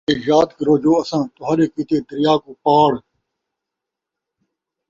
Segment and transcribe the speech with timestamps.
[0.05, 2.91] اَتے یاد کرو جو اَساں تُہاݙے کِیتے دَریا کوں پاڑ